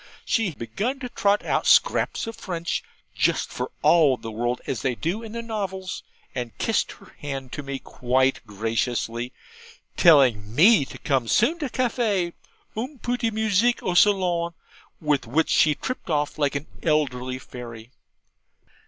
She 0.25 0.55
began 0.55 0.99
to 1.01 1.09
trot 1.09 1.45
out 1.45 1.67
scraps 1.67 2.25
of 2.25 2.35
French, 2.35 2.81
just 3.15 3.49
for 3.51 3.69
all 3.83 4.17
the 4.17 4.31
world 4.31 4.59
as 4.65 4.81
they 4.81 4.95
do 4.95 5.21
in 5.21 5.33
the 5.33 5.43
novels; 5.43 6.01
and 6.33 6.57
kissed 6.57 6.93
her 6.93 7.15
hand 7.19 7.51
to 7.51 7.61
me 7.61 7.77
quite 7.77 8.41
graciously, 8.47 9.31
telling 9.97 10.55
me 10.55 10.85
to 10.85 10.97
come 10.97 11.27
soon 11.27 11.59
to 11.59 11.69
caffy, 11.69 12.33
UNG 12.75 12.97
PU 13.03 13.15
DE 13.17 13.29
MUSICK 13.29 13.83
O 13.83 13.93
SALONG 13.93 14.55
with 14.99 15.27
which 15.27 15.49
she 15.51 15.75
tripped 15.75 16.09
off 16.09 16.39
like 16.39 16.55
an 16.55 16.65
elderly 16.81 17.37
fairy. 17.37 17.91